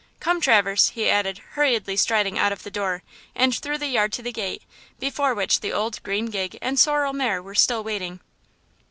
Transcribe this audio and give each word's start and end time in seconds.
"Come, 0.19 0.41
Traverse," 0.41 0.89
he 0.89 1.11
added, 1.11 1.41
hurriedly 1.51 1.95
striding 1.95 2.35
out 2.39 2.51
of 2.51 2.63
the 2.63 2.71
door 2.71 3.03
and 3.35 3.53
through 3.53 3.77
the 3.77 3.85
yard 3.85 4.11
to 4.13 4.23
the 4.23 4.31
gate, 4.31 4.63
before 4.99 5.35
which 5.35 5.59
the 5.59 5.71
old 5.71 6.01
green 6.01 6.31
gig 6.31 6.57
and 6.59 6.79
sorrel 6.79 7.13
mare 7.13 7.39
were 7.39 7.53
still 7.53 7.83
waiting. 7.83 8.19